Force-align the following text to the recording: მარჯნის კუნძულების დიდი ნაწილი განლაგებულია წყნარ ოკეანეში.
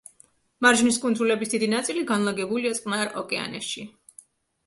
მარჯნის 0.65 0.95
კუნძულების 1.01 1.51
დიდი 1.51 1.67
ნაწილი 1.73 2.01
განლაგებულია 2.11 2.71
წყნარ 2.79 3.13
ოკეანეში. 3.23 3.85